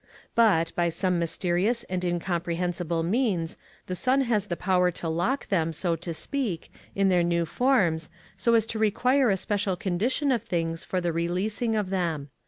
But, 0.33 0.71
by 0.73 0.89
some 0.89 1.19
mysterious 1.19 1.83
and 1.83 2.03
incomprehensible 2.03 3.03
means, 3.03 3.55
the 3.85 3.93
sun 3.95 4.21
has 4.21 4.47
power 4.47 4.89
to 4.89 5.07
lock 5.07 5.45
them, 5.49 5.71
so 5.71 5.95
to 5.97 6.11
speak, 6.11 6.71
in 6.95 7.09
their 7.09 7.21
new 7.21 7.45
forms, 7.45 8.09
so 8.35 8.55
as 8.55 8.65
to 8.73 8.79
require 8.79 9.29
a 9.29 9.37
special 9.37 9.75
condition 9.75 10.31
of 10.31 10.41
things 10.41 10.83
for 10.83 11.01
the 11.01 11.13
releasing 11.13 11.75
of 11.75 11.91
them. 11.91 12.29